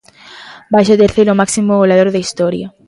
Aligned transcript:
Vaise 0.73 0.93
o 0.95 1.01
terceiro 1.03 1.37
máximo 1.41 1.79
goleador 1.81 2.09
da 2.11 2.23
historia. 2.25 2.67